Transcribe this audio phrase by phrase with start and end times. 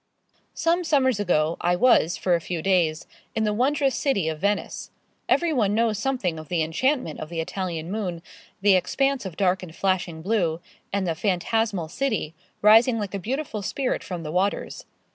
[0.55, 3.05] Some summers ago, I was, for a few days,
[3.35, 4.89] in the wondrous city of Venice.
[5.29, 8.23] Everyone knows something of the enchantment of the Italian moon,
[8.61, 10.59] the expanse of dark and flashing blue,
[10.91, 12.33] and the phantasmal city,
[12.63, 14.87] rising like a beautiful spirit from the waters.